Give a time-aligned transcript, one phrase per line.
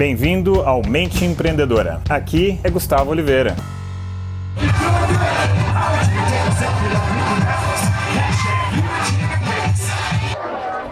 [0.00, 2.00] Bem-vindo ao Mente Empreendedora.
[2.08, 3.54] Aqui é Gustavo Oliveira.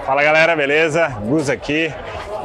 [0.05, 1.09] Fala galera, beleza?
[1.27, 1.91] Gus aqui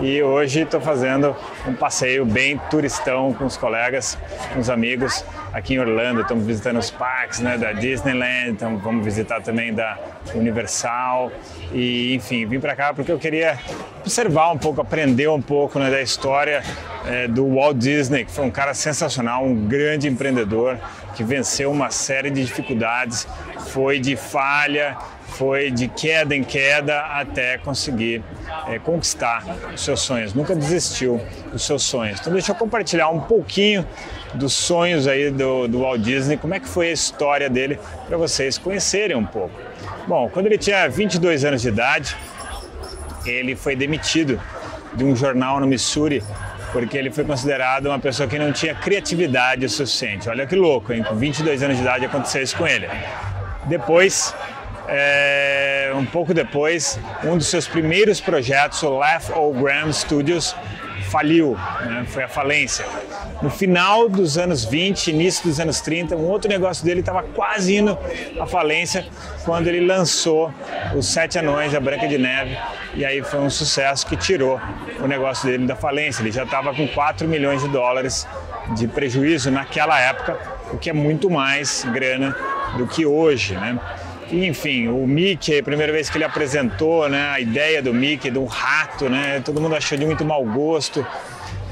[0.01, 1.35] e hoje estou fazendo
[1.67, 4.17] um passeio bem turistão com os colegas,
[4.53, 6.21] com os amigos aqui em Orlando.
[6.21, 9.97] Estamos visitando os parques né, da Disneyland, então vamos visitar também da
[10.33, 11.31] Universal
[11.71, 13.57] e enfim, vim para cá porque eu queria
[13.99, 16.63] observar um pouco, aprender um pouco né, da história
[17.05, 20.77] é, do Walt Disney, que foi um cara sensacional, um grande empreendedor
[21.15, 23.27] que venceu uma série de dificuldades,
[23.67, 24.97] foi de falha,
[25.33, 28.23] foi de queda em queda até conseguir
[28.67, 30.33] é, conquistar os seus sonhos.
[30.33, 31.19] Nunca desistiu
[31.51, 32.19] dos seus sonhos.
[32.19, 33.85] Então deixa eu compartilhar um pouquinho
[34.33, 38.17] dos sonhos aí do, do Walt Disney, como é que foi a história dele para
[38.17, 39.59] vocês conhecerem um pouco.
[40.07, 42.15] Bom, quando ele tinha 22 anos de idade,
[43.25, 44.39] ele foi demitido
[44.93, 46.23] de um jornal no Missouri
[46.71, 50.27] porque ele foi considerado uma pessoa que não tinha criatividade o suficiente.
[50.27, 51.03] Olha que louco, hein?
[51.03, 52.89] Com 22 anos de idade aconteceu isso com ele.
[53.67, 54.33] Depois,
[54.87, 60.55] é, um pouco depois, um dos seus primeiros projetos, o Laugh All Graham Studios,
[61.13, 62.05] faliu, né?
[62.07, 62.85] foi a falência.
[63.41, 67.75] No final dos anos 20, início dos anos 30, um outro negócio dele estava quase
[67.75, 67.97] indo
[68.39, 69.05] à falência
[69.45, 70.51] quando ele lançou
[70.95, 72.57] os Sete Anões, a Branca de Neve,
[72.95, 74.59] e aí foi um sucesso que tirou
[74.99, 76.21] o negócio dele da falência.
[76.23, 78.27] Ele já estava com 4 milhões de dólares
[78.75, 80.37] de prejuízo naquela época,
[80.71, 82.35] o que é muito mais grana
[82.77, 83.77] do que hoje, né?
[84.33, 88.39] Enfim, o Mickey, a primeira vez que ele apresentou né, a ideia do Mickey, de
[88.39, 91.05] um rato, né, todo mundo achou de muito mau gosto.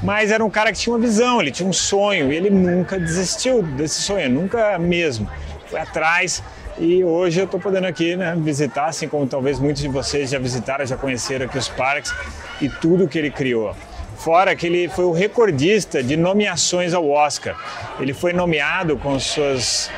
[0.02, 2.98] Mas era um cara que tinha uma visão, ele tinha um sonho e ele nunca
[2.98, 5.28] desistiu desse sonho, nunca mesmo.
[5.66, 6.42] Foi atrás
[6.78, 10.38] e hoje eu estou podendo aqui né, visitar, assim como talvez muitos de vocês já
[10.38, 12.12] visitaram, já conheceram aqui os parques
[12.60, 13.74] e tudo que ele criou.
[14.16, 17.56] Fora que ele foi o recordista de nomeações ao Oscar.
[17.98, 19.90] Ele foi nomeado com suas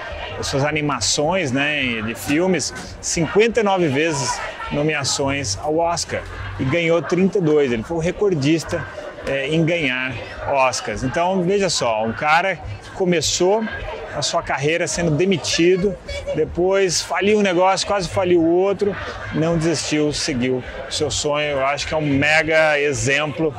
[0.43, 4.41] suas animações né, de filmes, 59 vezes
[4.73, 6.23] nomeações ao Oscar
[6.59, 7.73] e ganhou 32.
[7.73, 8.85] Ele foi o recordista
[9.27, 10.13] é, em ganhar
[10.53, 11.03] Oscars.
[11.03, 12.59] Então, veja só, um cara
[12.95, 13.65] começou
[14.15, 15.95] a sua carreira sendo demitido,
[16.37, 18.95] depois faliu um negócio, quase faliu o outro,
[19.35, 21.47] não desistiu, seguiu o seu sonho.
[21.47, 23.53] Eu acho que é um mega exemplo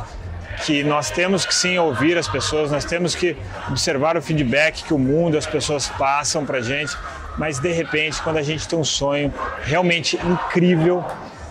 [0.63, 3.35] que nós temos que sim ouvir as pessoas, nós temos que
[3.69, 6.95] observar o feedback que o mundo, as pessoas passam para gente,
[7.37, 9.33] mas de repente, quando a gente tem um sonho
[9.63, 11.03] realmente incrível,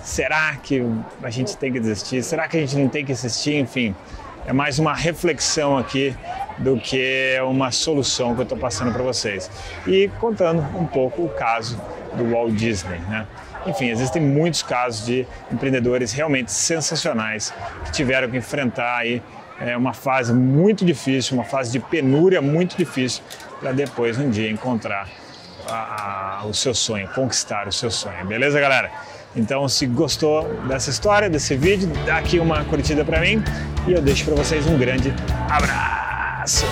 [0.02, 0.82] será que
[1.22, 2.22] a gente tem que desistir?
[2.22, 3.56] Será que a gente não tem que assistir?
[3.56, 3.94] Enfim,
[4.46, 6.14] é mais uma reflexão aqui
[6.58, 9.50] do que uma solução que eu estou passando para vocês.
[9.86, 11.80] E contando um pouco o caso
[12.14, 13.26] do Walt Disney, né?
[13.66, 17.52] Enfim, existem muitos casos de empreendedores realmente sensacionais
[17.84, 19.22] que tiveram que enfrentar aí
[19.60, 23.22] é, uma fase muito difícil, uma fase de penúria muito difícil,
[23.60, 25.08] para depois um dia encontrar
[25.68, 28.24] a, a, o seu sonho, conquistar o seu sonho.
[28.26, 28.90] Beleza, galera?
[29.36, 33.42] Então, se gostou dessa história, desse vídeo, dá aqui uma curtida para mim
[33.86, 35.12] e eu deixo para vocês um grande
[35.50, 36.64] abraço.